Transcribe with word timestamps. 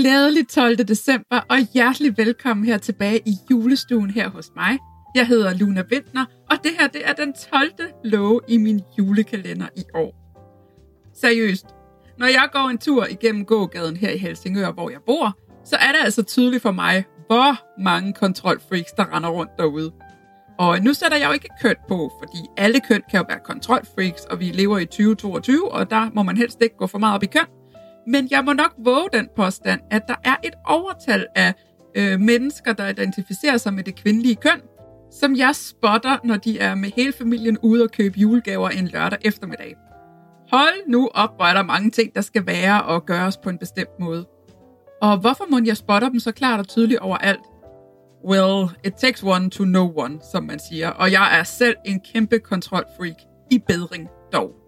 Glædelig 0.00 0.48
12. 0.48 0.76
december, 0.76 1.40
og 1.48 1.58
hjertelig 1.74 2.18
velkommen 2.18 2.66
her 2.66 2.78
tilbage 2.78 3.20
i 3.26 3.34
julestuen 3.50 4.10
her 4.10 4.28
hos 4.28 4.50
mig. 4.56 4.78
Jeg 5.14 5.26
hedder 5.26 5.54
Luna 5.54 5.82
Vintner, 5.90 6.24
og 6.50 6.56
det 6.64 6.70
her 6.78 6.88
det 6.88 7.00
er 7.04 7.12
den 7.12 7.32
12. 7.50 7.70
låge 8.04 8.40
i 8.48 8.56
min 8.56 8.80
julekalender 8.98 9.66
i 9.76 9.82
år. 9.94 10.14
Seriøst, 11.20 11.66
når 12.18 12.26
jeg 12.26 12.48
går 12.52 12.68
en 12.68 12.78
tur 12.78 13.06
igennem 13.06 13.44
gågaden 13.44 13.96
her 13.96 14.10
i 14.10 14.18
Helsingør, 14.18 14.72
hvor 14.72 14.90
jeg 14.90 15.00
bor, 15.06 15.38
så 15.64 15.76
er 15.76 15.92
det 15.92 15.98
altså 16.04 16.22
tydeligt 16.22 16.62
for 16.62 16.72
mig, 16.72 17.04
hvor 17.26 17.80
mange 17.82 18.12
kontrolfreaks, 18.12 18.92
der 18.92 19.16
render 19.16 19.28
rundt 19.28 19.52
derude. 19.58 19.92
Og 20.58 20.78
nu 20.80 20.92
sætter 20.92 21.16
jeg 21.18 21.28
jo 21.28 21.32
ikke 21.32 21.48
køn 21.62 21.76
på, 21.88 22.12
fordi 22.20 22.38
alle 22.56 22.80
køn 22.88 23.02
kan 23.10 23.20
jo 23.20 23.24
være 23.28 23.40
kontrolfreaks, 23.44 24.24
og 24.24 24.40
vi 24.40 24.44
lever 24.44 24.78
i 24.78 24.84
2022, 24.84 25.72
og 25.72 25.90
der 25.90 26.10
må 26.14 26.22
man 26.22 26.36
helst 26.36 26.62
ikke 26.62 26.76
gå 26.76 26.86
for 26.86 26.98
meget 26.98 27.14
op 27.14 27.22
i 27.22 27.26
køn. 27.26 27.59
Men 28.06 28.28
jeg 28.30 28.44
må 28.44 28.52
nok 28.52 28.74
våge 28.78 29.08
den 29.12 29.28
påstand, 29.36 29.80
at 29.90 30.02
der 30.08 30.14
er 30.24 30.36
et 30.44 30.54
overtal 30.66 31.26
af 31.34 31.54
øh, 31.94 32.20
mennesker, 32.20 32.72
der 32.72 32.88
identificerer 32.88 33.56
sig 33.56 33.74
med 33.74 33.84
det 33.84 33.94
kvindelige 33.94 34.36
køn, 34.36 34.60
som 35.10 35.36
jeg 35.36 35.54
spotter, 35.54 36.18
når 36.24 36.36
de 36.36 36.58
er 36.58 36.74
med 36.74 36.90
hele 36.96 37.12
familien 37.12 37.58
ude 37.58 37.82
og 37.82 37.90
købe 37.90 38.18
julegaver 38.18 38.68
en 38.68 38.88
lørdag 38.88 39.18
eftermiddag. 39.22 39.76
Hold 40.50 40.88
nu 40.88 41.10
op, 41.14 41.36
hvor 41.36 41.44
er 41.44 41.54
der 41.54 41.62
mange 41.62 41.90
ting, 41.90 42.14
der 42.14 42.20
skal 42.20 42.46
være 42.46 42.82
og 42.82 43.06
gøres 43.06 43.36
på 43.36 43.50
en 43.50 43.58
bestemt 43.58 44.00
måde. 44.00 44.26
Og 45.02 45.18
hvorfor 45.18 45.44
må 45.50 45.60
jeg 45.64 45.76
spotter 45.76 46.08
dem 46.08 46.20
så 46.20 46.32
klart 46.32 46.60
og 46.60 46.68
tydeligt 46.68 47.00
overalt? 47.00 47.40
Well, 48.24 48.68
it 48.84 48.94
takes 48.94 49.22
one 49.22 49.50
to 49.50 49.64
know 49.64 49.92
one, 49.96 50.18
som 50.32 50.44
man 50.44 50.58
siger. 50.58 50.88
Og 50.88 51.12
jeg 51.12 51.38
er 51.38 51.44
selv 51.44 51.76
en 51.84 52.00
kæmpe 52.12 52.38
kontrolfreak 52.38 53.16
i 53.50 53.58
bedring 53.58 54.08
dog. 54.32 54.59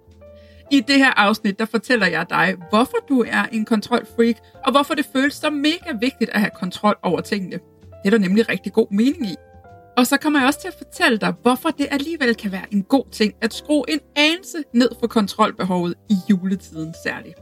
I 0.72 0.80
det 0.80 0.96
her 0.96 1.10
afsnit, 1.10 1.58
der 1.58 1.64
fortæller 1.64 2.06
jeg 2.06 2.26
dig, 2.30 2.54
hvorfor 2.70 2.96
du 3.08 3.24
er 3.28 3.42
en 3.52 3.64
kontrolfreak, 3.64 4.36
og 4.64 4.72
hvorfor 4.72 4.94
det 4.94 5.06
føles 5.12 5.34
så 5.34 5.50
mega 5.50 5.92
vigtigt 6.00 6.30
at 6.30 6.40
have 6.40 6.50
kontrol 6.60 6.96
over 7.02 7.20
tingene. 7.20 7.58
Det 8.02 8.04
er 8.04 8.10
der 8.10 8.18
nemlig 8.18 8.48
rigtig 8.48 8.72
god 8.72 8.86
mening 8.90 9.26
i. 9.26 9.36
Og 9.96 10.06
så 10.06 10.16
kommer 10.16 10.40
jeg 10.40 10.46
også 10.46 10.60
til 10.60 10.68
at 10.68 10.74
fortælle 10.78 11.18
dig, 11.18 11.34
hvorfor 11.42 11.68
det 11.68 11.86
alligevel 11.90 12.34
kan 12.34 12.52
være 12.52 12.64
en 12.70 12.82
god 12.82 13.04
ting 13.10 13.34
at 13.40 13.54
skrue 13.54 13.84
en 13.88 14.00
anelse 14.16 14.58
ned 14.74 14.90
for 15.00 15.06
kontrolbehovet 15.06 15.94
i 16.10 16.14
juletiden 16.30 16.94
særligt. 17.04 17.38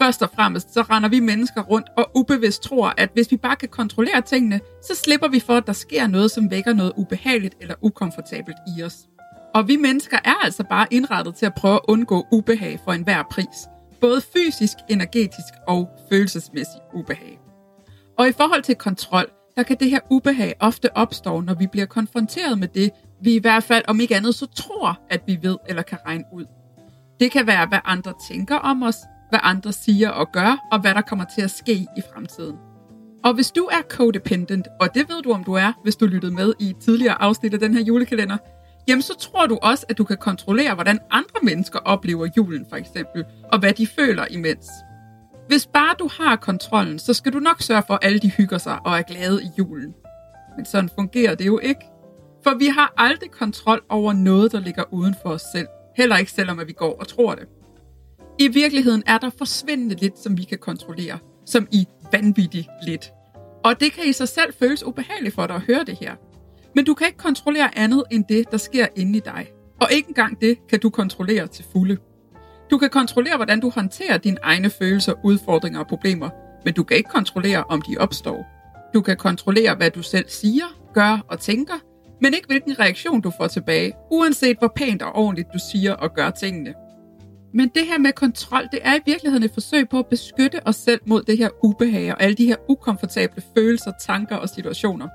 Først 0.00 0.22
og 0.22 0.30
fremmest 0.34 0.74
så 0.74 0.82
render 0.82 1.08
vi 1.08 1.20
mennesker 1.20 1.62
rundt 1.62 1.86
og 1.96 2.10
ubevidst 2.14 2.62
tror, 2.62 2.94
at 2.96 3.10
hvis 3.14 3.30
vi 3.30 3.36
bare 3.36 3.56
kan 3.56 3.68
kontrollere 3.68 4.20
tingene, 4.20 4.60
så 4.82 4.94
slipper 4.94 5.28
vi 5.28 5.40
for, 5.40 5.56
at 5.56 5.66
der 5.66 5.72
sker 5.72 6.06
noget, 6.06 6.30
som 6.30 6.50
vækker 6.50 6.72
noget 6.72 6.92
ubehageligt 6.96 7.54
eller 7.60 7.74
ukomfortabelt 7.82 8.56
i 8.78 8.82
os. 8.82 8.96
Og 9.58 9.68
vi 9.68 9.76
mennesker 9.76 10.18
er 10.24 10.44
altså 10.44 10.64
bare 10.64 10.86
indrettet 10.90 11.34
til 11.34 11.46
at 11.46 11.54
prøve 11.54 11.74
at 11.74 11.80
undgå 11.88 12.26
ubehag 12.32 12.80
for 12.84 12.92
enhver 12.92 13.22
pris. 13.30 13.68
Både 14.00 14.20
fysisk, 14.20 14.76
energetisk 14.88 15.54
og 15.68 15.88
følelsesmæssig 16.10 16.80
ubehag. 16.94 17.38
Og 18.18 18.28
i 18.28 18.32
forhold 18.32 18.62
til 18.62 18.74
kontrol, 18.74 19.26
der 19.56 19.62
kan 19.62 19.76
det 19.80 19.90
her 19.90 20.00
ubehag 20.10 20.54
ofte 20.60 20.96
opstå, 20.96 21.40
når 21.40 21.54
vi 21.54 21.66
bliver 21.66 21.86
konfronteret 21.86 22.58
med 22.58 22.68
det, 22.68 22.90
vi 23.22 23.34
i 23.34 23.38
hvert 23.38 23.64
fald 23.64 23.84
om 23.88 24.00
ikke 24.00 24.16
andet 24.16 24.34
så 24.34 24.46
tror, 24.46 25.00
at 25.10 25.22
vi 25.26 25.38
ved 25.42 25.56
eller 25.68 25.82
kan 25.82 25.98
regne 26.06 26.24
ud. 26.32 26.44
Det 27.20 27.30
kan 27.30 27.46
være, 27.46 27.66
hvad 27.66 27.80
andre 27.84 28.12
tænker 28.30 28.56
om 28.56 28.82
os, 28.82 28.96
hvad 29.30 29.40
andre 29.42 29.72
siger 29.72 30.10
og 30.10 30.32
gør, 30.32 30.68
og 30.72 30.80
hvad 30.80 30.94
der 30.94 31.00
kommer 31.00 31.24
til 31.34 31.42
at 31.42 31.50
ske 31.50 31.72
i 31.72 32.02
fremtiden. 32.12 32.56
Og 33.24 33.34
hvis 33.34 33.50
du 33.50 33.64
er 33.64 33.82
codependent, 33.90 34.68
og 34.80 34.94
det 34.94 35.08
ved 35.08 35.22
du 35.22 35.32
om 35.32 35.44
du 35.44 35.52
er, 35.52 35.72
hvis 35.82 35.96
du 35.96 36.06
lyttede 36.06 36.34
med 36.34 36.52
i 36.60 36.74
tidligere 36.80 37.22
afsnit 37.22 37.54
af 37.54 37.60
den 37.60 37.74
her 37.74 37.82
julekalender, 37.82 38.36
jamen 38.88 39.02
så 39.02 39.14
tror 39.18 39.46
du 39.46 39.58
også, 39.62 39.86
at 39.88 39.98
du 39.98 40.04
kan 40.04 40.16
kontrollere, 40.16 40.74
hvordan 40.74 40.98
andre 41.10 41.40
mennesker 41.42 41.78
oplever 41.78 42.28
julen 42.36 42.66
for 42.68 42.76
eksempel, 42.76 43.24
og 43.52 43.58
hvad 43.58 43.72
de 43.72 43.86
føler 43.86 44.26
imens. 44.30 44.66
Hvis 45.48 45.66
bare 45.66 45.94
du 45.98 46.08
har 46.20 46.36
kontrollen, 46.36 46.98
så 46.98 47.14
skal 47.14 47.32
du 47.32 47.38
nok 47.38 47.62
sørge 47.62 47.82
for, 47.86 47.94
at 47.94 48.00
alle 48.02 48.18
de 48.18 48.30
hygger 48.30 48.58
sig 48.58 48.78
og 48.84 48.98
er 48.98 49.02
glade 49.02 49.42
i 49.42 49.48
julen. 49.58 49.94
Men 50.56 50.66
sådan 50.66 50.90
fungerer 50.94 51.34
det 51.34 51.46
jo 51.46 51.58
ikke. 51.58 51.80
For 52.44 52.54
vi 52.58 52.66
har 52.66 52.94
aldrig 52.96 53.30
kontrol 53.30 53.84
over 53.88 54.12
noget, 54.12 54.52
der 54.52 54.60
ligger 54.60 54.84
uden 54.92 55.14
for 55.22 55.30
os 55.30 55.42
selv. 55.52 55.66
Heller 55.96 56.16
ikke 56.16 56.32
selvom 56.32 56.58
at 56.58 56.66
vi 56.66 56.72
går 56.72 56.96
og 57.00 57.08
tror 57.08 57.34
det. 57.34 57.48
I 58.38 58.48
virkeligheden 58.48 59.02
er 59.06 59.18
der 59.18 59.30
forsvindende 59.38 59.94
lidt, 59.94 60.18
som 60.18 60.38
vi 60.38 60.42
kan 60.44 60.58
kontrollere. 60.58 61.18
Som 61.46 61.68
i 61.70 61.86
vanvittigt 62.12 62.68
lidt. 62.82 63.12
Og 63.64 63.80
det 63.80 63.92
kan 63.92 64.04
i 64.08 64.12
sig 64.12 64.28
selv 64.28 64.54
føles 64.58 64.84
ubehageligt 64.84 65.34
for 65.34 65.46
dig 65.46 65.56
at 65.56 65.62
høre 65.62 65.84
det 65.84 65.96
her. 66.00 66.14
Men 66.74 66.84
du 66.84 66.94
kan 66.94 67.06
ikke 67.06 67.18
kontrollere 67.18 67.78
andet 67.78 68.04
end 68.10 68.24
det, 68.28 68.50
der 68.50 68.56
sker 68.56 68.86
inde 68.96 69.18
i 69.18 69.20
dig. 69.20 69.46
Og 69.80 69.88
ikke 69.92 70.08
engang 70.08 70.40
det 70.40 70.58
kan 70.68 70.80
du 70.80 70.90
kontrollere 70.90 71.46
til 71.46 71.64
fulde. 71.72 71.96
Du 72.70 72.78
kan 72.78 72.90
kontrollere, 72.90 73.36
hvordan 73.36 73.60
du 73.60 73.70
håndterer 73.70 74.18
dine 74.18 74.36
egne 74.42 74.70
følelser, 74.70 75.12
udfordringer 75.24 75.80
og 75.80 75.86
problemer, 75.86 76.28
men 76.64 76.74
du 76.74 76.82
kan 76.82 76.96
ikke 76.96 77.10
kontrollere, 77.10 77.64
om 77.64 77.82
de 77.82 77.96
opstår. 77.98 78.46
Du 78.94 79.00
kan 79.00 79.16
kontrollere, 79.16 79.74
hvad 79.74 79.90
du 79.90 80.02
selv 80.02 80.28
siger, 80.28 80.64
gør 80.94 81.24
og 81.28 81.40
tænker, 81.40 81.74
men 82.20 82.34
ikke 82.34 82.46
hvilken 82.46 82.78
reaktion 82.78 83.20
du 83.20 83.32
får 83.36 83.46
tilbage, 83.46 83.92
uanset 84.10 84.58
hvor 84.58 84.72
pænt 84.76 85.02
og 85.02 85.14
ordentligt 85.14 85.48
du 85.54 85.58
siger 85.70 85.92
og 85.94 86.14
gør 86.14 86.30
tingene. 86.30 86.74
Men 87.54 87.68
det 87.68 87.86
her 87.86 87.98
med 87.98 88.12
kontrol, 88.12 88.62
det 88.72 88.80
er 88.82 88.94
i 88.94 89.00
virkeligheden 89.06 89.44
et 89.44 89.50
forsøg 89.54 89.88
på 89.88 89.98
at 89.98 90.06
beskytte 90.06 90.66
os 90.66 90.76
selv 90.76 91.00
mod 91.06 91.22
det 91.22 91.38
her 91.38 91.48
ubehag 91.64 92.12
og 92.12 92.22
alle 92.22 92.34
de 92.34 92.46
her 92.46 92.56
ukomfortable 92.68 93.42
følelser, 93.56 93.92
tanker 94.00 94.36
og 94.36 94.48
situationer. 94.48 95.08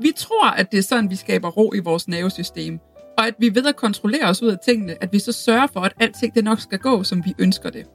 Vi 0.00 0.12
tror, 0.16 0.46
at 0.46 0.72
det 0.72 0.78
er 0.78 0.82
sådan, 0.82 1.10
vi 1.10 1.16
skaber 1.16 1.48
ro 1.48 1.72
i 1.74 1.78
vores 1.78 2.08
nervesystem, 2.08 2.78
og 3.18 3.26
at 3.26 3.34
vi 3.38 3.54
ved 3.54 3.66
at 3.66 3.76
kontrollere 3.76 4.24
os 4.24 4.42
ud 4.42 4.48
af 4.48 4.58
tingene, 4.64 5.02
at 5.02 5.12
vi 5.12 5.18
så 5.18 5.32
sørger 5.32 5.66
for, 5.66 5.80
at 5.80 5.92
alting 6.00 6.34
det 6.34 6.44
nok 6.44 6.60
skal 6.60 6.78
gå, 6.78 7.02
som 7.02 7.24
vi 7.24 7.34
ønsker 7.38 7.70
det. 7.70 7.86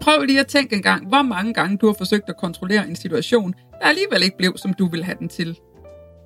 Prøv 0.00 0.22
lige 0.22 0.40
at 0.40 0.46
tænke 0.46 0.76
en 0.76 0.82
gang, 0.82 1.08
hvor 1.08 1.22
mange 1.22 1.54
gange 1.54 1.76
du 1.76 1.86
har 1.86 1.94
forsøgt 1.98 2.28
at 2.28 2.36
kontrollere 2.36 2.88
en 2.88 2.96
situation, 2.96 3.54
der 3.80 3.86
alligevel 3.86 4.22
ikke 4.22 4.36
blev, 4.36 4.56
som 4.56 4.74
du 4.74 4.88
ville 4.88 5.04
have 5.04 5.18
den 5.18 5.28
til. 5.28 5.58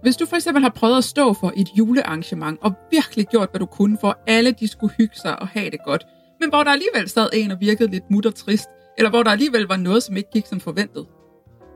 Hvis 0.03 0.17
du 0.17 0.27
for 0.27 0.37
eksempel 0.37 0.63
har 0.63 0.71
prøvet 0.71 0.99
at 0.99 1.05
stå 1.05 1.33
for 1.33 1.53
et 1.57 1.69
julearrangement 1.79 2.59
og 2.63 2.73
virkelig 2.91 3.27
gjort, 3.27 3.51
hvad 3.51 3.59
du 3.59 3.67
kunne 3.67 3.99
for, 4.01 4.09
at 4.09 4.17
alle 4.27 4.53
de 4.53 4.69
skulle 4.69 4.95
hygge 4.99 5.17
sig 5.17 5.41
og 5.41 5.49
have 5.49 5.71
det 5.71 5.79
godt, 5.85 6.07
men 6.41 6.49
hvor 6.49 6.65
der 6.65 6.71
alligevel 6.71 7.09
sad 7.09 7.29
en 7.33 7.51
og 7.51 7.61
virkede 7.61 7.91
lidt 7.91 8.11
mutter 8.11 8.31
trist, 8.31 8.69
eller 8.99 9.11
hvor 9.11 9.23
der 9.23 9.31
alligevel 9.31 9.63
var 9.63 9.77
noget, 9.77 10.03
som 10.03 10.17
ikke 10.17 10.31
gik 10.33 10.47
som 10.47 10.61
forventet. 10.61 11.07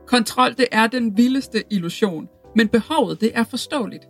Kontrol, 0.07 0.57
det 0.57 0.65
er 0.71 0.87
den 0.87 1.17
vildeste 1.17 1.63
illusion, 1.69 2.27
men 2.57 2.67
behovet 2.67 3.21
det 3.21 3.31
er 3.35 3.43
forståeligt. 3.43 4.07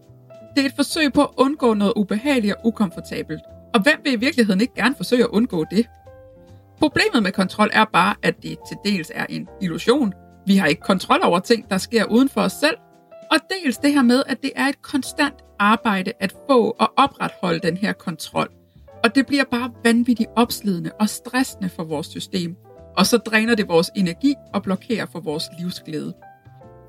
Det 0.55 0.61
er 0.61 0.65
et 0.65 0.75
forsøg 0.75 1.13
på 1.13 1.23
at 1.23 1.29
undgå 1.37 1.73
noget 1.73 1.93
ubehageligt 1.95 2.53
og 2.53 2.59
ukomfortabelt. 2.65 3.41
Og 3.73 3.81
hvem 3.81 3.99
vil 4.03 4.13
i 4.13 4.15
virkeligheden 4.15 4.61
ikke 4.61 4.73
gerne 4.73 4.95
forsøge 4.95 5.23
at 5.23 5.29
undgå 5.29 5.65
det? 5.71 5.85
Problemet 6.79 7.23
med 7.23 7.31
kontrol 7.31 7.69
er 7.73 7.85
bare, 7.93 8.15
at 8.23 8.43
det 8.43 8.57
til 8.67 8.77
dels 8.85 9.11
er 9.15 9.25
en 9.29 9.47
illusion. 9.61 10.13
Vi 10.45 10.55
har 10.55 10.67
ikke 10.67 10.81
kontrol 10.81 11.19
over 11.23 11.39
ting, 11.39 11.69
der 11.69 11.77
sker 11.77 12.05
uden 12.05 12.29
for 12.29 12.41
os 12.41 12.51
selv. 12.51 12.77
Og 13.31 13.37
dels 13.49 13.77
det 13.77 13.93
her 13.93 14.01
med, 14.01 14.23
at 14.27 14.41
det 14.41 14.51
er 14.55 14.65
et 14.65 14.81
konstant 14.81 15.35
arbejde 15.59 16.11
at 16.19 16.33
få 16.49 16.75
og 16.79 16.93
opretholde 16.97 17.59
den 17.59 17.77
her 17.77 17.93
kontrol. 17.93 18.49
Og 19.03 19.15
det 19.15 19.25
bliver 19.25 19.43
bare 19.51 19.71
vanvittigt 19.83 20.29
opslidende 20.35 20.91
og 20.99 21.09
stressende 21.09 21.69
for 21.69 21.83
vores 21.83 22.07
system. 22.07 22.55
Og 22.97 23.05
så 23.05 23.17
dræner 23.17 23.55
det 23.55 23.67
vores 23.67 23.91
energi 23.95 24.33
og 24.53 24.63
blokerer 24.63 25.05
for 25.05 25.19
vores 25.19 25.43
livsglæde. 25.59 26.13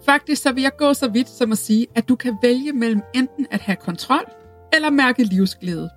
Faktisk 0.05 0.43
så 0.43 0.53
vil 0.53 0.63
jeg 0.63 0.77
gå 0.79 0.95
så 0.95 1.09
vidt 1.09 1.29
som 1.29 1.53
at 1.53 1.59
sige, 1.59 1.87
at 1.95 2.09
du 2.09 2.17
kan 2.17 2.37
vælge 2.43 2.73
mellem 2.73 3.03
enten 3.15 3.47
at 3.51 3.61
have 3.61 3.77
kontrol 3.77 4.25
eller 4.73 4.91
mærke 4.91 5.25
livsglæde. 5.25 5.91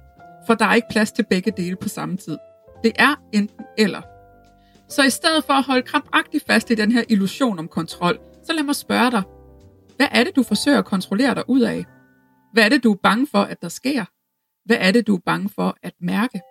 For 0.48 0.54
der 0.54 0.66
er 0.66 0.74
ikke 0.74 0.88
plads 0.92 1.12
til 1.12 1.26
begge 1.30 1.52
dele 1.58 1.76
på 1.76 1.90
samme 1.90 2.18
tid. 2.18 2.38
Det 2.84 2.92
er 2.96 3.16
enten 3.34 3.66
eller. 3.78 4.02
Så 4.90 5.04
i 5.04 5.10
stedet 5.10 5.44
for 5.44 5.54
at 5.54 5.64
holde 5.64 5.82
krampagtigt 5.82 6.46
fast 6.48 6.70
i 6.70 6.76
den 6.76 6.92
her 6.92 7.04
illusion 7.10 7.60
om 7.60 7.68
kontrol, 7.68 8.20
så 8.44 8.54
lad 8.54 8.64
mig 8.64 8.76
spørge 8.76 9.12
dig, 9.12 9.24
hvad 9.98 10.08
er 10.12 10.24
det, 10.24 10.36
du 10.36 10.44
forsøger 10.44 10.78
at 10.78 10.86
kontrollere 10.86 11.36
dig 11.36 11.44
ud 11.48 11.62
af? 11.62 11.86
Hvad 12.54 12.64
er 12.64 12.70
det, 12.70 12.84
du 12.84 12.92
er 12.92 12.98
bange 13.04 13.28
for, 13.32 13.42
at 13.42 13.62
der 13.62 13.70
sker? 13.70 14.06
Hvad 14.66 14.78
er 14.80 14.92
det, 14.92 15.08
du 15.08 15.16
er 15.16 15.22
bange 15.26 15.50
for 15.50 15.78
at 15.84 15.94
mærke? 16.02 16.42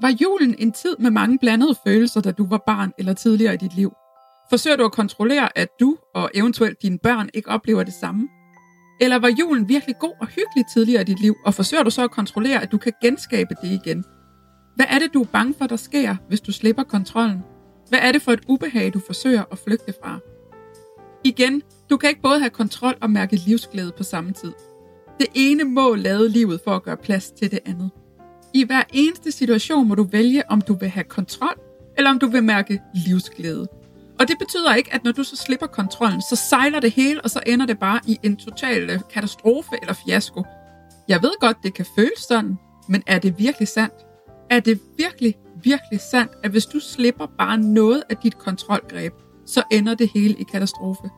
Var 0.00 0.16
julen 0.22 0.54
en 0.58 0.72
tid 0.72 0.96
med 0.98 1.10
mange 1.10 1.38
blandede 1.38 1.74
følelser, 1.86 2.20
da 2.20 2.32
du 2.32 2.46
var 2.46 2.62
barn 2.66 2.92
eller 2.98 3.12
tidligere 3.12 3.54
i 3.54 3.56
dit 3.56 3.76
liv? 3.76 3.92
Forsøger 4.50 4.76
du 4.76 4.84
at 4.84 4.92
kontrollere, 4.92 5.58
at 5.58 5.68
du 5.80 5.96
og 6.14 6.30
eventuelt 6.34 6.82
dine 6.82 6.98
børn 6.98 7.28
ikke 7.34 7.48
oplever 7.48 7.82
det 7.82 7.94
samme? 7.94 8.28
Eller 9.00 9.18
var 9.18 9.28
julen 9.28 9.68
virkelig 9.68 9.94
god 10.00 10.12
og 10.20 10.26
hyggelig 10.26 10.64
tidligere 10.74 11.02
i 11.02 11.04
dit 11.04 11.20
liv, 11.20 11.34
og 11.44 11.54
forsøger 11.54 11.82
du 11.82 11.90
så 11.90 12.04
at 12.04 12.10
kontrollere, 12.10 12.62
at 12.62 12.72
du 12.72 12.78
kan 12.78 12.92
genskabe 13.02 13.54
det 13.62 13.80
igen? 13.84 14.04
Hvad 14.76 14.86
er 14.88 14.98
det, 14.98 15.14
du 15.14 15.22
er 15.22 15.26
bange 15.32 15.54
for, 15.58 15.66
der 15.66 15.76
sker, 15.76 16.16
hvis 16.28 16.40
du 16.40 16.52
slipper 16.52 16.82
kontrollen? 16.82 17.38
Hvad 17.88 17.98
er 18.02 18.12
det 18.12 18.22
for 18.22 18.32
et 18.32 18.40
ubehag, 18.48 18.94
du 18.94 19.00
forsøger 19.06 19.44
at 19.52 19.58
flygte 19.58 19.94
fra? 20.02 20.18
Igen, 21.24 21.62
Du 21.90 21.96
kan 21.96 22.08
ikke 22.08 22.22
både 22.22 22.38
have 22.38 22.50
kontrol 22.50 22.94
og 23.00 23.10
mærke 23.10 23.36
livsglæde 23.36 23.92
på 23.96 24.02
samme 24.02 24.32
tid. 24.32 24.52
Det 25.20 25.26
ene 25.34 25.64
må 25.64 25.94
lade 25.94 26.28
livet 26.28 26.60
for 26.64 26.70
at 26.70 26.82
gøre 26.82 26.96
plads 26.96 27.30
til 27.30 27.50
det 27.50 27.58
andet. 27.66 27.90
I 28.54 28.64
hver 28.64 28.82
eneste 28.92 29.32
situation 29.32 29.88
må 29.88 29.94
du 29.94 30.02
vælge, 30.02 30.50
om 30.50 30.60
du 30.60 30.74
vil 30.74 30.88
have 30.88 31.04
kontrol, 31.04 31.60
eller 31.96 32.10
om 32.10 32.18
du 32.18 32.26
vil 32.26 32.42
mærke 32.44 32.82
livsglæde. 33.06 33.66
Og 34.24 34.28
det 34.28 34.38
betyder 34.38 34.74
ikke, 34.74 34.94
at 34.94 35.04
når 35.04 35.12
du 35.12 35.24
så 35.24 35.36
slipper 35.36 35.66
kontrollen, 35.66 36.22
så 36.22 36.36
sejler 36.36 36.80
det 36.80 36.90
hele, 36.92 37.20
og 37.20 37.30
så 37.30 37.40
ender 37.46 37.66
det 37.66 37.78
bare 37.78 38.00
i 38.06 38.18
en 38.22 38.36
total 38.36 38.90
øh, 38.90 39.00
katastrofe 39.12 39.70
eller 39.82 39.94
fiasko. 39.94 40.44
Jeg 41.08 41.22
ved 41.22 41.32
godt, 41.40 41.56
det 41.62 41.74
kan 41.74 41.86
føles 41.96 42.18
sådan, 42.28 42.58
men 42.88 43.02
er 43.06 43.18
det 43.18 43.38
virkelig 43.38 43.68
sandt? 43.68 43.94
Er 44.50 44.60
det 44.60 44.80
virkelig, 44.96 45.34
virkelig 45.62 46.00
sandt, 46.00 46.32
at 46.44 46.50
hvis 46.50 46.66
du 46.66 46.80
slipper 46.80 47.26
bare 47.38 47.58
noget 47.58 48.02
af 48.10 48.16
dit 48.16 48.38
kontrolgreb, 48.38 49.12
så 49.46 49.62
ender 49.70 49.94
det 49.94 50.10
hele 50.14 50.34
i 50.34 50.42
katastrofe? 50.42 51.10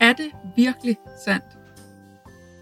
Er 0.00 0.12
det 0.12 0.30
virkelig 0.56 0.96
sandt? 1.24 1.44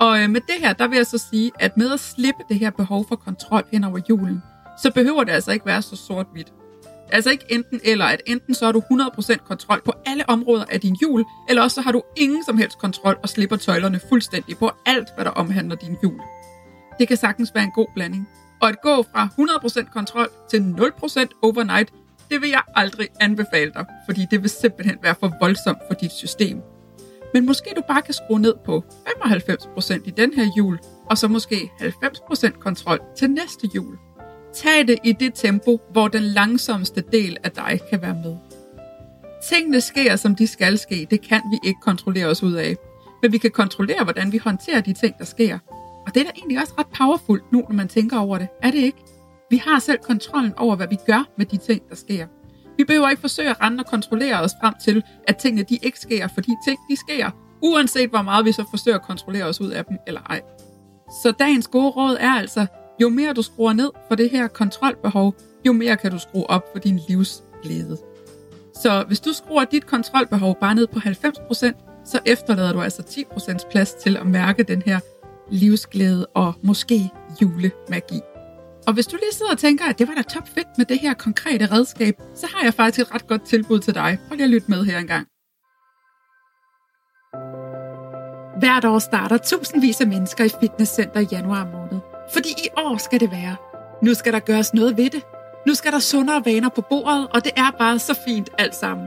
Og 0.00 0.23
øh, 0.23 0.31
med 0.31 0.41
det 0.41 0.55
her, 0.61 0.73
der 0.73 0.88
vil 0.88 0.97
jeg 0.97 1.06
så 1.06 1.19
sige, 1.31 1.50
at 1.58 1.76
med 1.76 1.93
at 1.93 2.00
slippe 2.00 2.43
det 2.49 2.58
her 2.58 2.70
behov 2.70 3.05
for 3.08 3.17
kontrol 3.17 3.64
hen 3.73 3.85
over 3.85 4.00
julen, 4.11 4.43
så 4.82 4.91
behøver 4.94 5.25
det 5.25 5.32
altså 5.32 5.52
ikke 5.52 5.67
være 5.67 5.82
så 5.82 5.97
sort-hvidt. 5.97 6.52
Altså 7.12 7.31
ikke 7.31 7.45
enten 7.49 7.81
eller, 7.85 8.05
at 8.05 8.23
enten 8.27 8.55
så 8.55 8.65
har 8.65 8.73
du 8.73 8.83
100% 8.93 9.37
kontrol 9.37 9.83
på 9.85 9.93
alle 10.07 10.29
områder 10.29 10.65
af 10.69 10.81
din 10.81 10.97
jul, 11.03 11.25
eller 11.49 11.62
også 11.62 11.75
så 11.75 11.81
har 11.81 11.93
du 11.93 12.03
ingen 12.17 12.45
som 12.45 12.59
helst 12.59 12.79
kontrol 12.79 13.19
og 13.23 13.29
slipper 13.29 13.57
tøjlerne 13.57 14.01
fuldstændig 14.09 14.59
på 14.59 14.71
alt, 14.87 15.09
hvad 15.15 15.25
der 15.25 15.31
omhandler 15.31 15.77
din 15.77 15.97
jul. 16.03 16.21
Det 16.99 17.09
kan 17.09 17.17
sagtens 17.17 17.51
være 17.55 17.65
en 17.65 17.71
god 17.71 17.87
blanding. 17.95 18.29
Og 18.62 18.69
at 18.69 18.81
gå 18.83 19.03
fra 19.03 19.29
100% 19.87 19.93
kontrol 19.93 20.29
til 20.51 20.59
0% 20.59 21.41
overnight, 21.43 21.93
det 22.31 22.41
vil 22.41 22.49
jeg 22.49 22.62
aldrig 22.77 23.09
anbefale 23.21 23.73
dig, 23.75 23.85
fordi 24.07 24.27
det 24.31 24.43
vil 24.43 24.51
simpelthen 24.51 24.99
være 25.03 25.15
for 25.21 25.33
voldsomt 25.41 25.79
for 25.89 25.95
dit 25.95 26.12
system. 26.12 26.62
Men 27.35 27.47
måske 27.47 27.73
du 27.77 27.83
bare 27.89 28.03
kan 28.03 28.15
skrue 28.15 28.41
ned 28.41 28.55
på 28.65 28.85
95% 29.07 30.03
i 30.05 30.11
den 30.11 30.33
her 30.35 30.51
jul, 30.59 30.79
og 31.11 31.19
så 31.19 31.29
måske 31.29 31.71
90% 31.81 32.59
kontrol 32.59 33.01
til 33.17 33.31
næste 33.31 33.69
jul. 33.75 33.99
Tag 34.55 34.88
det 34.88 34.99
i 35.05 35.12
det 35.12 35.35
tempo, 35.35 35.81
hvor 35.93 36.08
den 36.08 36.23
langsomste 36.23 37.05
del 37.12 37.37
af 37.44 37.50
dig 37.50 37.81
kan 37.91 38.02
være 38.02 38.14
med. 38.14 38.37
Tingene 39.49 39.81
sker, 39.81 40.17
som 40.17 40.35
de 40.35 40.47
skal 40.47 40.79
ske. 40.79 41.06
Det 41.11 41.20
kan 41.20 41.41
vi 41.50 41.69
ikke 41.69 41.81
kontrollere 41.81 42.26
os 42.26 42.43
ud 42.43 42.52
af. 42.52 42.76
Men 43.23 43.32
vi 43.32 43.38
kan 43.38 43.50
kontrollere, 43.50 44.05
hvordan 44.05 44.32
vi 44.32 44.38
håndterer 44.38 44.81
de 44.81 44.93
ting, 44.93 45.19
der 45.19 45.25
sker. 45.25 45.58
Og 46.06 46.14
det 46.14 46.20
er 46.20 46.25
da 46.25 46.31
egentlig 46.37 46.58
også 46.58 46.73
ret 46.79 46.87
powerfult 46.87 47.52
nu, 47.52 47.64
når 47.69 47.76
man 47.76 47.88
tænker 47.88 48.19
over 48.19 48.38
det. 48.38 48.49
Er 48.62 48.70
det 48.70 48.79
ikke? 48.79 48.99
Vi 49.50 49.56
har 49.56 49.79
selv 49.79 49.99
kontrollen 49.99 50.55
over, 50.56 50.76
hvad 50.76 50.88
vi 50.88 50.97
gør 51.06 51.29
med 51.37 51.47
de 51.47 51.56
ting, 51.56 51.88
der 51.88 51.94
sker. 51.94 52.26
Vi 52.76 52.85
behøver 52.85 53.08
ikke 53.11 53.20
forsøge 53.20 53.50
at 53.50 53.61
rende 53.61 53.81
og 53.81 53.87
kontrollere 53.87 54.41
os 54.41 54.52
frem 54.61 54.75
til, 54.85 55.02
at 55.29 55.37
tingene 55.37 55.62
de 55.62 55.79
ikke 55.82 55.99
sker, 55.99 56.29
fordi 56.35 56.50
ting 56.67 56.79
de 56.91 56.97
sker, 56.97 57.31
uanset 57.62 58.11
hvor 58.11 58.23
meget 58.23 58.44
vi 58.44 58.52
så 58.52 58.64
forsøger 58.70 58.99
at 58.99 59.05
kontrollere 59.05 59.44
os 59.44 59.61
ud 59.61 59.70
af 59.70 59.85
dem 59.85 59.97
eller 60.06 60.20
ej. 60.20 60.41
Så 61.23 61.32
dagens 61.38 61.67
gode 61.67 61.91
råd 61.91 62.17
er 62.20 62.31
altså, 62.31 62.67
jo 63.00 63.08
mere 63.08 63.32
du 63.32 63.43
skruer 63.43 63.73
ned 63.73 63.91
for 64.08 64.14
det 64.14 64.31
her 64.31 64.49
kontrolbehov, 64.49 65.35
jo 65.67 65.73
mere 65.73 65.97
kan 65.97 66.11
du 66.11 66.19
skrue 66.19 66.50
op 66.50 66.64
for 66.73 66.79
din 66.79 67.00
livsglæde. 67.08 67.99
Så 68.75 69.05
hvis 69.06 69.20
du 69.20 69.32
skruer 69.32 69.64
dit 69.64 69.87
kontrolbehov 69.87 70.56
bare 70.61 70.75
ned 70.75 70.87
på 70.87 70.99
90%, 70.99 72.02
så 72.05 72.20
efterlader 72.26 72.73
du 72.73 72.81
altså 72.81 73.02
10% 73.02 73.70
plads 73.70 73.94
til 73.94 74.17
at 74.17 74.26
mærke 74.26 74.62
den 74.62 74.82
her 74.82 75.00
livsglæde 75.50 76.26
og 76.26 76.52
måske 76.62 77.11
julemagi. 77.43 78.20
Og 78.87 78.93
hvis 78.93 79.06
du 79.06 79.17
lige 79.17 79.32
sidder 79.32 79.52
og 79.52 79.58
tænker, 79.58 79.85
at 79.85 79.99
det 79.99 80.08
var 80.08 80.14
da 80.14 80.23
top 80.23 80.49
fedt 80.49 80.69
med 80.79 80.87
det 80.87 80.99
her 80.99 81.14
konkrete 81.14 81.67
redskab, 81.67 82.14
så 82.35 82.47
har 82.55 82.64
jeg 82.64 82.75
faktisk 82.75 83.00
et 83.00 83.14
ret 83.14 83.26
godt 83.26 83.43
tilbud 83.43 83.79
til 83.79 83.94
dig. 83.94 84.19
Prøv 84.29 84.37
lige 84.37 84.44
at 84.44 84.50
lytte 84.50 84.70
med 84.70 84.85
her 84.85 84.99
engang. 84.99 85.26
Hvert 88.58 88.85
år 88.85 88.99
starter 88.99 89.37
tusindvis 89.37 90.00
af 90.00 90.06
mennesker 90.06 90.44
i 90.44 90.49
fitnesscenter 90.61 91.20
i 91.20 91.26
januar 91.32 91.64
måned. 91.64 92.10
Fordi 92.32 92.49
i 92.49 92.69
år 92.77 92.97
skal 92.97 93.21
det 93.21 93.31
være. 93.31 93.56
Nu 94.03 94.15
skal 94.15 94.32
der 94.32 94.38
gøres 94.38 94.75
noget 94.75 94.97
ved 94.97 95.11
det. 95.11 95.23
Nu 95.67 95.75
skal 95.75 95.93
der 95.93 95.99
sundere 95.99 96.43
vaner 96.44 96.69
på 96.69 96.81
bordet, 96.81 97.29
og 97.35 97.44
det 97.44 97.53
er 97.56 97.71
bare 97.79 97.99
så 97.99 98.19
fint 98.25 98.50
alt 98.59 98.75
sammen. 98.75 99.06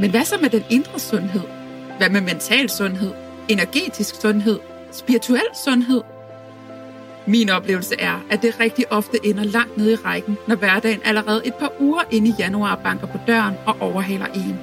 Men 0.00 0.10
hvad 0.10 0.24
så 0.24 0.38
med 0.40 0.50
den 0.50 0.64
indre 0.70 0.98
sundhed? 0.98 1.42
Hvad 1.98 2.10
med 2.10 2.20
mental 2.20 2.70
sundhed? 2.70 3.12
Energetisk 3.48 4.20
sundhed? 4.20 4.58
Spirituel 4.92 5.48
sundhed? 5.64 6.02
Min 7.26 7.50
oplevelse 7.50 7.94
er, 7.98 8.24
at 8.30 8.42
det 8.42 8.60
rigtig 8.60 8.92
ofte 8.92 9.18
ender 9.24 9.44
langt 9.44 9.76
nede 9.76 9.92
i 9.92 9.96
rækken, 9.96 10.38
når 10.48 10.56
hverdagen 10.56 11.00
allerede 11.04 11.46
et 11.46 11.54
par 11.54 11.72
uger 11.80 12.02
inde 12.10 12.28
i 12.28 12.34
januar 12.38 12.80
banker 12.84 13.06
på 13.06 13.18
døren 13.26 13.54
og 13.66 13.76
overhaler 13.80 14.26
en. 14.26 14.58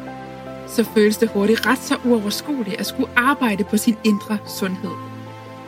Så 0.67 0.85
føles 0.93 1.17
det 1.17 1.29
hurtigt 1.29 1.65
ret 1.65 1.79
så 1.79 1.95
uoverskueligt 2.05 2.79
at 2.79 2.85
skulle 2.85 3.09
arbejde 3.15 3.63
på 3.63 3.77
sin 3.77 3.97
indre 4.03 4.37
sundhed. 4.59 5.12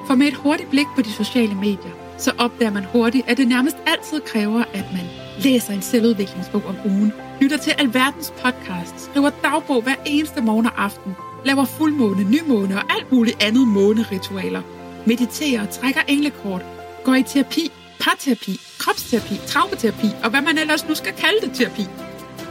For 0.07 0.15
med 0.15 0.27
et 0.27 0.33
hurtigt 0.33 0.69
blik 0.69 0.87
på 0.95 1.01
de 1.01 1.11
sociale 1.11 1.55
medier, 1.55 1.91
så 2.17 2.31
opdager 2.37 2.71
man 2.71 2.85
hurtigt, 2.85 3.29
at 3.29 3.37
det 3.37 3.47
nærmest 3.47 3.77
altid 3.87 4.21
kræver, 4.21 4.63
at 4.73 4.85
man 4.93 5.05
læser 5.39 5.73
en 5.73 5.81
selvudviklingsbog 5.81 6.63
om 6.65 6.75
ugen, 6.85 7.13
lytter 7.41 7.57
til 7.57 7.73
alverdens 7.77 8.33
podcast, 8.43 8.99
skriver 8.99 9.29
dagbog 9.43 9.81
hver 9.81 9.95
eneste 10.05 10.41
morgen 10.41 10.65
og 10.65 10.83
aften, 10.83 11.15
laver 11.45 11.65
fuldmåne, 11.65 12.23
nymåne 12.23 12.75
og 12.75 12.83
alt 12.89 13.11
muligt 13.11 13.43
andet 13.43 13.67
måneritualer, 13.67 14.61
mediterer, 15.05 15.65
trækker 15.65 16.01
englekort, 16.07 16.61
går 17.03 17.15
i 17.15 17.23
terapi, 17.23 17.71
parterapi, 17.99 18.59
kropsterapi, 18.79 19.35
traumaterapi 19.47 20.07
og 20.23 20.29
hvad 20.29 20.41
man 20.41 20.57
ellers 20.57 20.87
nu 20.87 20.95
skal 20.95 21.13
kalde 21.13 21.41
det 21.41 21.51
terapi. 21.53 21.85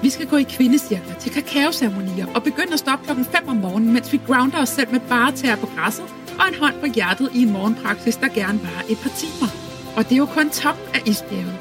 Vi 0.03 0.11
skal 0.11 0.27
gå 0.27 0.37
i 0.37 0.43
kvindecirkler 0.43 1.15
til 1.15 1.33
kakaoceremonier 1.33 2.27
og 2.35 2.43
begynde 2.43 2.73
at 2.73 2.79
stoppe 2.79 3.05
klokken 3.05 3.25
5 3.25 3.49
om 3.49 3.56
morgenen, 3.56 3.93
mens 3.93 4.12
vi 4.12 4.21
grounder 4.27 4.62
os 4.62 4.69
selv 4.69 4.91
med 4.93 5.01
bare 5.01 5.33
tæer 5.33 5.56
på 5.56 5.69
græsset 5.77 6.05
og 6.41 6.49
en 6.49 6.55
hånd 6.61 6.75
på 6.81 6.87
hjertet 6.87 7.29
i 7.33 7.43
en 7.43 7.53
morgenpraksis, 7.53 8.17
der 8.17 8.29
gerne 8.29 8.63
var 8.63 8.85
et 8.89 8.99
par 8.99 9.11
timer. 9.11 9.49
Og 9.97 10.05
det 10.05 10.13
er 10.13 10.17
jo 10.17 10.27
kun 10.27 10.51
toppen 10.51 10.85
af 10.95 11.03
isbjerget. 11.07 11.59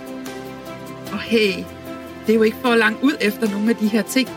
Og 1.11 1.19
hey, 1.19 1.63
det 2.25 2.33
er 2.33 2.35
jo 2.35 2.43
ikke 2.43 2.57
for 2.61 2.75
langt 2.75 3.03
ud 3.03 3.13
efter 3.21 3.49
nogle 3.49 3.69
af 3.69 3.75
de 3.75 3.87
her 3.87 4.01
ting. 4.01 4.29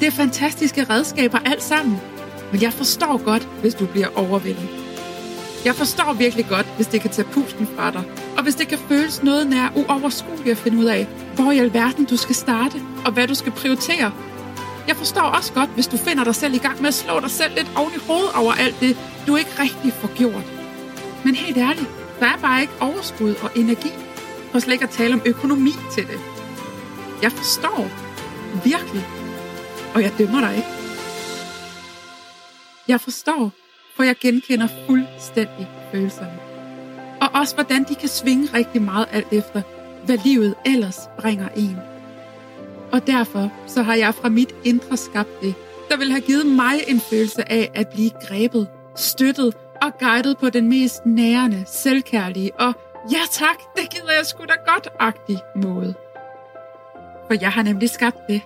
Det 0.00 0.06
er 0.06 0.10
fantastiske 0.10 0.86
redskaber 0.90 1.38
alt 1.44 1.62
sammen. 1.62 2.00
Men 2.52 2.62
jeg 2.62 2.72
forstår 2.72 3.24
godt, 3.24 3.48
hvis 3.60 3.74
du 3.74 3.86
bliver 3.86 4.08
overvældet. 4.14 4.68
Jeg 5.64 5.74
forstår 5.74 6.12
virkelig 6.12 6.46
godt, 6.48 6.66
hvis 6.76 6.86
det 6.86 7.00
kan 7.00 7.10
tage 7.10 7.28
pusten 7.32 7.68
fra 7.76 7.90
dig, 7.90 8.02
og 8.36 8.42
hvis 8.42 8.54
det 8.54 8.68
kan 8.68 8.78
føles 8.88 9.22
noget 9.22 9.46
nær 9.46 9.68
uoverskueligt 9.74 10.48
at 10.48 10.56
finde 10.56 10.78
ud 10.78 10.84
af, 10.84 11.06
hvor 11.34 11.52
i 11.52 11.58
alverden 11.58 12.04
du 12.04 12.16
skal 12.16 12.34
starte, 12.34 12.80
og 13.04 13.12
hvad 13.12 13.28
du 13.28 13.34
skal 13.34 13.52
prioritere. 13.52 14.12
Jeg 14.88 14.96
forstår 14.96 15.22
også 15.22 15.52
godt, 15.52 15.70
hvis 15.70 15.86
du 15.86 15.96
finder 15.96 16.24
dig 16.24 16.34
selv 16.34 16.54
i 16.54 16.58
gang 16.58 16.80
med 16.80 16.88
at 16.88 16.94
slå 16.94 17.20
dig 17.20 17.30
selv 17.30 17.54
lidt 17.54 17.70
oven 17.76 17.92
i 17.96 18.00
hovedet 18.06 18.30
over 18.34 18.52
alt 18.52 18.80
det, 18.80 18.96
du 19.26 19.36
ikke 19.36 19.50
rigtig 19.60 19.92
får 19.92 20.16
gjort. 20.16 20.52
Men 21.24 21.34
helt 21.34 21.56
ærligt, 21.56 21.88
der 22.20 22.26
er 22.26 22.36
bare 22.36 22.60
ikke 22.60 22.72
overskud 22.80 23.34
og 23.42 23.50
energi, 23.56 23.92
og 24.54 24.62
slet 24.62 24.72
ikke 24.72 24.84
at 24.84 24.90
tale 24.90 25.14
om 25.14 25.22
økonomi 25.26 25.72
til 25.94 26.06
det. 26.06 26.18
Jeg 27.22 27.32
forstår. 27.32 27.90
Virkelig. 28.64 29.06
Og 29.94 30.02
jeg 30.02 30.12
dømmer 30.18 30.40
dig 30.40 30.56
ikke. 30.56 30.68
Jeg 32.88 33.00
forstår, 33.00 33.52
for 33.96 34.02
jeg 34.02 34.16
genkender 34.20 34.68
fuldstændig 34.86 35.68
følelserne. 35.92 36.38
Og 37.20 37.28
også 37.40 37.54
hvordan 37.54 37.84
de 37.88 37.94
kan 37.94 38.08
svinge 38.08 38.48
rigtig 38.54 38.82
meget 38.82 39.06
alt 39.12 39.32
efter, 39.32 39.62
hvad 40.06 40.18
livet 40.24 40.54
ellers 40.66 40.98
bringer 41.18 41.48
en. 41.56 41.76
Og 42.92 43.06
derfor 43.06 43.52
så 43.66 43.82
har 43.82 43.94
jeg 43.94 44.14
fra 44.14 44.28
mit 44.28 44.54
indre 44.64 44.96
skabt 44.96 45.40
det, 45.42 45.54
der 45.88 45.96
vil 45.96 46.10
have 46.10 46.20
givet 46.20 46.46
mig 46.46 46.74
en 46.88 47.00
følelse 47.00 47.52
af 47.52 47.70
at 47.74 47.88
blive 47.88 48.10
grebet, 48.28 48.68
støttet 48.96 49.54
og 49.82 49.98
guidet 49.98 50.38
på 50.38 50.50
den 50.50 50.68
mest 50.68 51.06
nærende, 51.06 51.64
selvkærlige 51.66 52.54
og 52.54 52.74
ja 53.12 53.20
tak, 53.30 53.58
det 53.76 53.90
gider 53.90 54.12
jeg 54.16 54.26
sgu 54.26 54.44
da 54.44 54.72
godt-agtig 54.72 55.38
måde. 55.56 55.94
For 57.26 57.34
jeg 57.40 57.52
har 57.52 57.62
nemlig 57.62 57.90
skabt 57.90 58.18
det, 58.28 58.40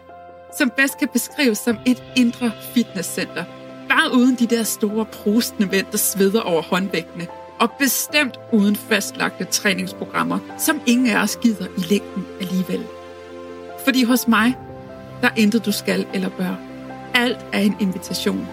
som 0.59 0.71
bedst 0.77 0.99
kan 0.99 1.09
beskrives 1.09 1.59
som 1.59 1.79
et 1.87 2.03
indre 2.17 2.53
fitnesscenter– 2.75 3.45
Bare 3.89 4.15
uden 4.15 4.35
de 4.35 4.47
der 4.47 4.63
store 4.63 5.05
prostende 5.05 5.69
mænd, 5.71 5.87
der 5.93 5.99
sveder 5.99 6.41
over 6.41 6.63
håndvægtene. 6.63 7.27
Og 7.61 7.71
bestemt 7.79 8.41
uden 8.53 8.77
fastlagte 8.77 9.45
træningsprogrammer, 9.45 10.39
som 10.59 10.81
ingen 10.87 11.07
af 11.07 11.23
os 11.23 11.37
gider 11.37 11.67
i 11.79 11.81
længden 11.81 12.27
alligevel. 12.41 12.87
Fordi 13.85 14.05
hos 14.05 14.29
mig, 14.29 14.55
der 15.21 15.29
er 15.29 15.35
intet 15.37 15.67
du 15.67 15.73
skal 15.73 16.07
eller 16.15 16.29
bør. 16.29 16.55
Alt 17.15 17.47
er 17.53 17.59
en 17.59 17.77
invitation. 17.81 18.49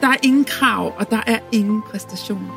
Der 0.00 0.08
er 0.08 0.16
ingen 0.22 0.44
krav, 0.44 0.94
og 0.98 1.10
der 1.10 1.20
er 1.26 1.38
ingen 1.52 1.82
præstation. 1.82 2.50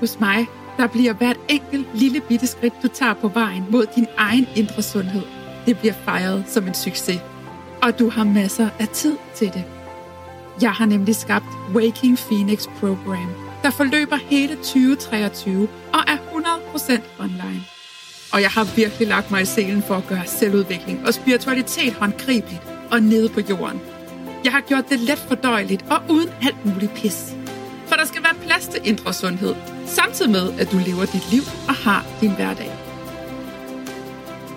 Hos 0.00 0.20
mig, 0.20 0.46
der 0.76 0.86
bliver 0.86 1.12
hvert 1.12 1.36
enkelt 1.48 1.86
lille 1.94 2.20
bitte 2.20 2.46
skridt, 2.46 2.74
du 2.82 2.88
tager 2.88 3.14
på 3.14 3.28
vejen 3.28 3.64
mod 3.70 3.86
din 3.96 4.06
egen 4.16 4.46
indre 4.56 4.82
sundhed, 4.82 5.22
det 5.66 5.78
bliver 5.78 5.94
fejret 6.04 6.44
som 6.48 6.66
en 6.66 6.74
succes. 6.74 7.20
Og 7.82 7.98
du 7.98 8.10
har 8.10 8.24
masser 8.24 8.68
af 8.78 8.88
tid 8.88 9.16
til 9.34 9.52
det. 9.52 9.64
Jeg 10.60 10.72
har 10.72 10.86
nemlig 10.86 11.16
skabt 11.16 11.46
Waking 11.74 12.18
Phoenix 12.18 12.66
Program, 12.80 13.28
der 13.62 13.70
forløber 13.70 14.16
hele 14.16 14.54
2023 14.54 15.68
og 15.92 16.00
er 16.06 16.16
100% 16.16 17.00
online. 17.18 17.64
Og 18.32 18.42
jeg 18.42 18.50
har 18.50 18.76
virkelig 18.76 19.08
lagt 19.08 19.30
mig 19.30 19.42
i 19.42 19.44
selen 19.44 19.82
for 19.82 19.94
at 19.94 20.06
gøre 20.06 20.26
selvudvikling 20.26 21.06
og 21.06 21.14
spiritualitet 21.14 21.92
håndgribeligt 21.92 22.62
og 22.90 23.00
nede 23.00 23.28
på 23.28 23.40
jorden. 23.40 23.80
Jeg 24.44 24.52
har 24.52 24.60
gjort 24.60 24.88
det 24.88 25.00
let 25.00 25.18
fordøjeligt 25.18 25.84
og 25.90 26.02
uden 26.10 26.28
alt 26.42 26.64
muligt 26.64 26.94
pis. 26.94 27.34
For 27.86 27.96
der 27.96 28.04
skal 28.04 28.22
være 28.22 28.34
plads 28.46 28.66
til 28.68 28.80
indre 28.84 29.12
sundhed, 29.12 29.54
samtidig 29.86 30.30
med, 30.30 30.60
at 30.60 30.72
du 30.72 30.76
lever 30.86 31.04
dit 31.04 31.30
liv 31.32 31.42
og 31.68 31.74
har 31.74 32.06
din 32.20 32.34
hverdag. 32.34 32.72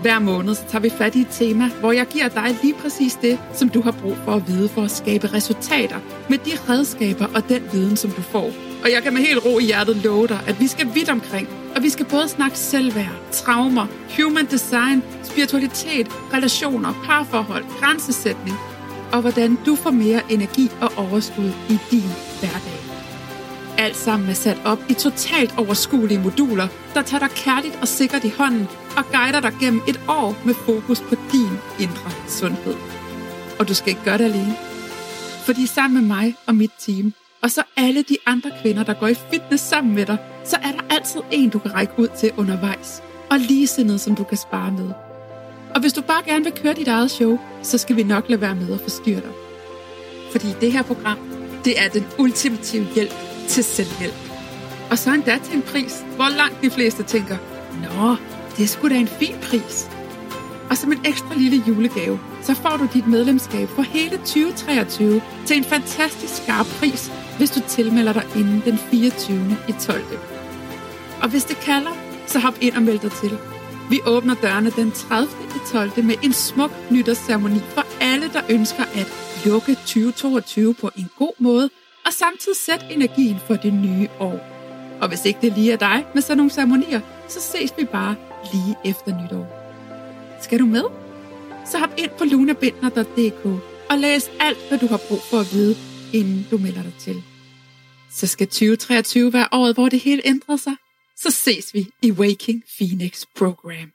Hver 0.02 0.20
måned 0.20 0.56
så 0.56 0.62
tager 0.70 0.82
vi 0.82 0.90
fat 0.90 1.16
i 1.16 1.22
et 1.22 1.28
tema, 1.32 1.70
hvor 1.80 1.92
jeg 1.92 2.08
giver 2.08 2.28
dig 2.28 2.58
lige 2.62 2.74
præcis 2.74 3.16
det, 3.16 3.40
som 3.54 3.70
du 3.70 3.82
har 3.82 3.92
brug 3.92 4.18
for 4.26 4.32
at 4.32 4.48
vide 4.48 4.70
for 4.70 4.82
at 4.82 4.92
skabe 4.92 5.34
resultater 5.34 6.00
med 6.30 6.38
de 6.38 6.52
redskaber 6.70 7.28
og 7.36 7.50
den 7.50 7.64
viden, 7.72 7.98
som 7.98 8.12
du 8.12 8.22
får. 8.22 8.52
Og 8.84 8.92
jeg 8.92 9.04
kan 9.04 9.14
med 9.14 9.22
helt 9.22 9.46
ro 9.46 9.60
i 9.60 9.64
hjertet 9.64 9.96
love 9.96 10.28
dig, 10.28 10.40
at 10.48 10.60
vi 10.60 10.68
skal 10.68 10.88
vidt 10.94 11.10
omkring, 11.10 11.48
og 11.76 11.84
vi 11.84 11.90
skal 11.90 12.06
både 12.06 12.30
snakke 12.30 12.58
selvværd, 12.58 13.16
traumer, 13.32 13.88
human 14.18 14.46
design, 14.46 15.04
spiritualitet, 15.24 16.08
relationer, 16.34 16.94
parforhold, 17.06 17.66
grænsesætning, 17.80 18.58
og 19.12 19.22
hvordan 19.22 19.58
du 19.66 19.76
får 19.76 19.92
mere 19.92 20.22
energi 20.30 20.70
og 20.82 20.92
overskud 20.98 21.52
i 21.70 21.78
din 21.92 22.10
hverdag. 22.40 22.80
Alt 23.78 23.96
sammen 23.96 24.30
er 24.30 24.34
sat 24.34 24.62
op 24.66 24.80
i 24.90 24.94
totalt 24.94 25.54
overskuelige 25.58 26.20
moduler, 26.20 26.68
der 26.94 27.02
tager 27.02 27.28
dig 27.28 27.36
kærligt 27.36 27.80
og 27.82 27.88
sikkert 27.88 28.24
i 28.24 28.34
hånden 28.38 28.68
og 28.98 29.04
guider 29.12 29.40
dig 29.40 29.54
gennem 29.62 29.82
et 29.88 30.00
år 30.08 30.36
med 30.46 30.54
fokus 30.54 31.02
på 31.02 31.16
din 31.32 31.54
indre 31.80 32.12
sundhed. 32.28 32.76
Og 33.60 33.68
du 33.68 33.74
skal 33.74 33.90
ikke 33.90 34.04
gøre 34.04 34.18
det 34.18 34.24
alene. 34.24 34.56
Fordi 35.46 35.66
sammen 35.66 36.00
med 36.00 36.08
mig 36.16 36.36
og 36.48 36.56
mit 36.56 36.72
team, 36.80 37.14
og 37.42 37.52
så 37.52 37.64
alle 37.78 38.02
de 38.02 38.18
andre 38.26 38.52
kvinder, 38.62 38.84
der 38.84 38.94
går 38.94 39.08
i 39.08 39.16
fitness 39.32 39.64
sammen 39.64 39.96
med 39.96 40.06
dig, 40.06 40.18
så 40.46 40.56
er 40.56 40.72
der 40.72 40.96
altid 40.96 41.22
en, 41.32 41.50
du 41.50 41.60
kan 41.60 41.74
række 41.74 41.94
ud 41.98 42.08
til 42.20 42.32
undervejs. 42.38 43.04
Og 43.32 43.40
ligesindet, 43.40 44.02
som 44.02 44.16
du 44.16 44.24
kan 44.24 44.38
spare 44.38 44.72
med. 44.72 45.09
Og 45.76 45.82
hvis 45.82 45.94
du 45.94 46.02
bare 46.02 46.24
gerne 46.26 46.44
vil 46.44 46.54
køre 46.54 46.74
dit 46.74 46.88
eget 46.88 47.12
show, 47.12 47.40
så 47.64 47.78
skal 47.78 47.96
vi 47.96 48.04
nok 48.04 48.30
lade 48.30 48.42
være 48.42 48.56
med 48.56 48.74
at 48.74 48.82
forstyrre 48.82 49.22
dig. 49.22 49.32
Fordi 50.32 50.48
det 50.62 50.72
her 50.72 50.84
program, 50.84 51.18
det 51.66 51.82
er 51.82 51.90
den 51.90 52.06
ultimative 52.20 52.88
hjælp 52.96 53.14
til 53.48 53.64
selvhjælp. 53.64 54.14
Og 54.92 54.98
så 54.98 55.14
endda 55.14 55.38
til 55.44 55.56
en 55.56 55.62
pris, 55.62 56.06
hvor 56.16 56.38
langt 56.38 56.62
de 56.62 56.70
fleste 56.70 57.04
tænker, 57.04 57.38
Nå, 57.82 58.16
det 58.58 58.64
er 58.64 58.68
sgu 58.68 58.90
da 58.90 58.96
en 58.96 59.08
fin 59.08 59.36
pris. 59.42 59.90
Og 60.70 60.78
som 60.78 60.92
en 60.92 61.00
ekstra 61.06 61.36
lille 61.36 61.64
julegave, 61.68 62.20
så 62.42 62.54
får 62.54 62.78
du 62.78 62.88
dit 62.94 63.08
medlemskab 63.08 63.70
for 63.70 63.82
hele 63.82 64.18
2023 64.18 65.22
til 65.46 65.58
en 65.58 65.64
fantastisk 65.64 66.44
skarp 66.44 66.66
pris, 66.66 67.12
hvis 67.38 67.52
du 67.52 67.60
tilmelder 67.68 68.14
dig 68.14 68.24
inden 68.36 68.62
den 68.66 68.78
24. 68.78 69.58
i 69.68 69.72
12. 69.72 70.04
Og 71.22 71.30
hvis 71.30 71.44
det 71.44 71.58
kalder, 71.58 71.92
så 72.28 72.40
hop 72.40 72.54
ind 72.62 72.76
og 72.76 72.82
meld 72.82 73.00
dig 73.00 73.12
til. 73.12 73.38
Vi 73.90 74.00
åbner 74.06 74.36
dørene 74.36 74.70
den 74.70 74.92
30. 74.92 75.30
i 75.56 75.60
12. 75.72 76.06
med 76.06 76.16
en 76.24 76.34
smuk 76.34 76.72
nytårsceremoni 76.92 77.60
for 77.60 77.84
alle, 78.02 78.30
der 78.34 78.42
ønsker 78.50 78.84
at 78.84 79.08
lukke 79.46 79.76
2022 79.76 80.74
på 80.74 80.90
en 80.98 81.08
god 81.18 81.34
måde 81.40 81.70
og 82.06 82.14
samtidig 82.14 82.58
sætte 82.58 82.86
energien 82.90 83.38
for 83.48 83.56
det 83.56 83.74
nye 83.74 84.08
år. 84.20 84.40
Og 85.02 85.08
hvis 85.08 85.26
ikke 85.26 85.40
det 85.42 85.54
lige 85.54 85.72
er 85.72 85.78
dig 85.78 86.06
med 86.14 86.22
sådan 86.22 86.38
nogle 86.38 86.52
ceremonier, 86.52 87.02
så 87.28 87.42
ses 87.42 87.74
vi 87.78 87.86
bare 87.86 88.16
lige 88.54 88.76
efter 88.86 89.24
nytår. 89.24 89.48
Skal 90.42 90.60
du 90.60 90.66
med? 90.66 90.84
Så 91.72 91.78
hop 91.78 91.94
ind 91.98 92.10
på 92.18 92.26
lunabindner.dk 92.26 93.46
og 93.90 93.98
læs 93.98 94.32
alt, 94.40 94.58
hvad 94.68 94.78
du 94.78 94.88
har 94.88 95.00
brug 95.08 95.22
for 95.22 95.38
at 95.38 95.54
vide, 95.54 95.76
inden 96.14 96.48
du 96.52 96.58
melder 96.58 96.82
dig 96.82 96.94
til. 97.00 97.24
Så 98.12 98.28
skal 98.28 98.48
2023 98.48 99.34
være 99.34 99.48
året, 99.52 99.74
hvor 99.76 99.90
det 99.90 100.00
hele 100.00 100.22
ændrer 100.26 100.58
sig. 100.58 100.74
Så 101.24 101.32
ses 101.32 101.74
vi 101.74 101.88
i 102.02 102.12
Waking 102.12 102.64
Phoenix 102.78 103.26
Program. 103.38 103.92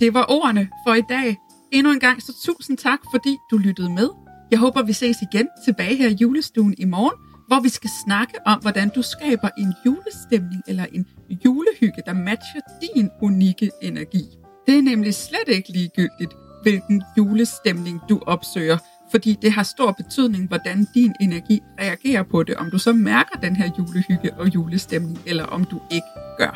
Det 0.00 0.14
var 0.14 0.26
ordene 0.28 0.68
for 0.86 0.94
i 0.94 1.02
dag. 1.08 1.36
Endnu 1.72 1.92
en 1.92 2.00
gang 2.00 2.22
så 2.22 2.32
tusind 2.46 2.78
tak, 2.78 3.00
fordi 3.12 3.36
du 3.50 3.56
lyttede 3.56 3.90
med. 3.90 4.08
Jeg 4.50 4.58
håber, 4.58 4.82
vi 4.82 4.92
ses 4.92 5.16
igen 5.22 5.48
tilbage 5.64 5.96
her 5.96 6.08
i 6.08 6.16
julestuen 6.20 6.74
i 6.78 6.84
morgen, 6.84 7.18
hvor 7.48 7.60
vi 7.60 7.68
skal 7.68 7.90
snakke 8.06 8.34
om, 8.46 8.60
hvordan 8.60 8.88
du 8.88 9.02
skaber 9.02 9.48
en 9.58 9.74
julestemning 9.86 10.62
eller 10.68 10.86
en 10.92 11.06
julehygge, 11.44 12.02
der 12.06 12.12
matcher 12.12 12.60
din 12.80 13.10
unikke 13.22 13.70
energi. 13.82 14.24
Det 14.66 14.78
er 14.78 14.82
nemlig 14.82 15.14
slet 15.14 15.48
ikke 15.48 15.72
ligegyldigt, 15.72 16.32
hvilken 16.62 17.02
julestemning 17.16 18.00
du 18.08 18.20
opsøger, 18.26 18.78
fordi 19.14 19.38
det 19.42 19.52
har 19.52 19.62
stor 19.62 19.92
betydning, 19.92 20.48
hvordan 20.48 20.86
din 20.94 21.12
energi 21.20 21.60
reagerer 21.80 22.22
på 22.22 22.42
det, 22.42 22.56
om 22.56 22.70
du 22.70 22.78
så 22.78 22.92
mærker 22.92 23.38
den 23.38 23.56
her 23.56 23.70
julehygge 23.78 24.34
og 24.34 24.54
julestemning, 24.54 25.18
eller 25.26 25.44
om 25.44 25.64
du 25.64 25.80
ikke 25.90 26.06
gør. 26.38 26.54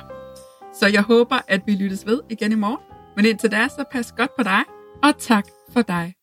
Så 0.80 0.86
jeg 0.86 1.02
håber, 1.02 1.38
at 1.48 1.60
vi 1.66 1.72
lyttes 1.72 2.06
ved 2.06 2.20
igen 2.30 2.52
i 2.52 2.54
morgen. 2.54 2.78
Men 3.16 3.24
indtil 3.24 3.50
da, 3.50 3.68
så 3.68 3.84
pas 3.92 4.12
godt 4.12 4.30
på 4.36 4.42
dig, 4.42 4.62
og 5.02 5.18
tak 5.18 5.46
for 5.72 5.82
dig. 5.82 6.14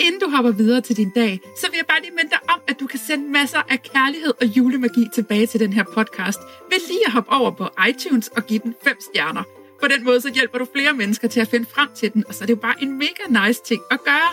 Inden 0.00 0.20
du 0.20 0.30
hopper 0.36 0.52
videre 0.52 0.80
til 0.80 0.96
din 0.96 1.12
dag, 1.14 1.40
så 1.60 1.66
vil 1.70 1.76
jeg 1.76 1.86
bare 1.88 2.00
lige 2.00 2.14
minde 2.18 2.30
dig 2.30 2.42
om, 2.54 2.60
at 2.68 2.80
du 2.80 2.86
kan 2.86 2.98
sende 2.98 3.30
masser 3.30 3.62
af 3.70 3.82
kærlighed 3.82 4.32
og 4.40 4.46
julemagi 4.46 5.04
tilbage 5.14 5.46
til 5.46 5.60
den 5.60 5.72
her 5.72 5.84
podcast 5.94 6.40
ved 6.70 6.88
lige 6.88 7.06
at 7.06 7.12
hoppe 7.12 7.30
over 7.32 7.50
på 7.50 7.68
iTunes 7.88 8.28
og 8.28 8.46
give 8.46 8.60
den 8.64 8.74
5 8.84 8.96
stjerner. 9.00 9.57
På 9.80 9.88
den 9.88 10.04
måde 10.04 10.20
så 10.20 10.30
hjælper 10.34 10.58
du 10.58 10.66
flere 10.74 10.92
mennesker 10.92 11.28
til 11.28 11.40
at 11.40 11.48
finde 11.48 11.66
frem 11.74 11.88
til 11.94 12.12
den, 12.12 12.24
og 12.28 12.34
så 12.34 12.44
er 12.44 12.46
det 12.46 12.54
jo 12.54 12.60
bare 12.60 12.74
en 12.82 12.98
mega 12.98 13.46
nice 13.46 13.62
ting 13.64 13.82
at 13.90 14.04
gøre. 14.04 14.30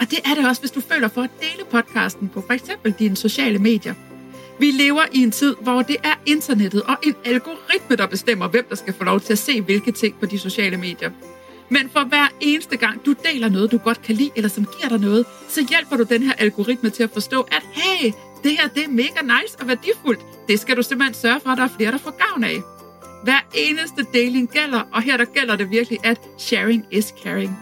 Og 0.00 0.10
det 0.10 0.18
er 0.24 0.34
det 0.34 0.48
også, 0.48 0.62
hvis 0.62 0.70
du 0.70 0.80
føler 0.80 1.08
for 1.08 1.22
at 1.22 1.30
dele 1.40 1.64
podcasten 1.70 2.28
på 2.28 2.44
f.eks. 2.48 2.70
dine 2.98 3.16
sociale 3.16 3.58
medier. 3.58 3.94
Vi 4.60 4.70
lever 4.70 5.02
i 5.12 5.22
en 5.22 5.30
tid, 5.30 5.56
hvor 5.60 5.82
det 5.82 5.96
er 6.04 6.14
internettet 6.26 6.82
og 6.82 6.96
en 7.02 7.14
algoritme, 7.24 7.96
der 7.96 8.06
bestemmer, 8.06 8.48
hvem 8.48 8.66
der 8.68 8.76
skal 8.76 8.94
få 8.94 9.04
lov 9.04 9.20
til 9.20 9.32
at 9.32 9.38
se 9.38 9.60
hvilke 9.60 9.92
ting 9.92 10.20
på 10.20 10.26
de 10.26 10.38
sociale 10.38 10.76
medier. 10.76 11.10
Men 11.68 11.90
for 11.90 12.04
hver 12.04 12.26
eneste 12.40 12.76
gang, 12.76 13.06
du 13.06 13.14
deler 13.32 13.48
noget, 13.48 13.72
du 13.72 13.78
godt 13.78 14.02
kan 14.02 14.14
lide, 14.14 14.30
eller 14.36 14.48
som 14.48 14.64
giver 14.64 14.88
dig 14.88 15.00
noget, 15.00 15.26
så 15.48 15.66
hjælper 15.68 15.96
du 15.96 16.02
den 16.02 16.22
her 16.22 16.32
algoritme 16.32 16.90
til 16.90 17.02
at 17.02 17.10
forstå, 17.10 17.40
at 17.42 17.62
hey, 17.72 18.12
det 18.44 18.50
her 18.50 18.68
det 18.68 18.84
er 18.84 18.88
mega 18.88 19.22
nice 19.22 19.56
og 19.60 19.68
værdifuldt. 19.68 20.20
Det 20.48 20.60
skal 20.60 20.76
du 20.76 20.82
simpelthen 20.82 21.14
sørge 21.14 21.40
for, 21.40 21.50
at 21.50 21.58
der 21.58 21.64
er 21.64 21.68
flere, 21.76 21.92
der 21.92 21.98
får 21.98 22.10
gavn 22.10 22.44
af. 22.44 22.77
Hver 23.24 23.40
eneste 23.54 24.06
deling 24.14 24.50
gælder, 24.50 24.82
og 24.92 25.02
her 25.02 25.16
der 25.16 25.24
gælder 25.24 25.56
det 25.56 25.70
virkelig, 25.70 25.98
at 26.04 26.20
sharing 26.38 26.86
is 26.90 27.14
caring. 27.22 27.58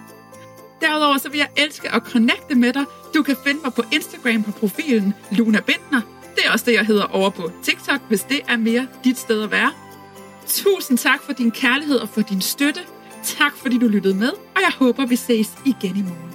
Derudover 0.80 1.18
så 1.18 1.28
vil 1.28 1.38
jeg 1.38 1.48
elske 1.56 1.94
at 1.94 2.02
connecte 2.02 2.54
med 2.54 2.72
dig. 2.72 2.84
Du 3.14 3.22
kan 3.22 3.36
finde 3.44 3.60
mig 3.64 3.75
på 3.75 3.82
Instagram 3.92 4.42
på 4.42 4.50
profilen 4.50 5.14
Luna 5.32 5.60
Bindner. 5.60 6.00
Det 6.36 6.46
er 6.46 6.52
også 6.52 6.64
det, 6.64 6.72
jeg 6.72 6.86
hedder 6.86 7.04
over 7.04 7.30
på 7.30 7.50
TikTok, 7.62 8.00
hvis 8.08 8.22
det 8.22 8.40
er 8.48 8.56
mere 8.56 8.86
dit 9.04 9.18
sted 9.18 9.42
at 9.42 9.50
være. 9.50 9.72
Tusind 10.46 10.98
tak 10.98 11.22
for 11.22 11.32
din 11.32 11.50
kærlighed 11.50 11.96
og 11.96 12.08
for 12.08 12.20
din 12.20 12.40
støtte. 12.40 12.80
Tak 13.25 13.56
fordi 13.56 13.78
du 13.78 13.86
lyttede 13.86 14.14
med, 14.14 14.28
og 14.28 14.60
jeg 14.60 14.72
håber, 14.78 15.06
vi 15.06 15.16
ses 15.16 15.52
igen 15.64 15.96
i 15.96 16.02
morgen. 16.02 16.25